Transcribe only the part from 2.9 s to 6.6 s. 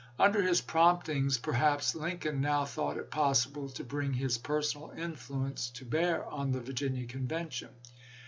it possible to bring his per sonal influence to bear on the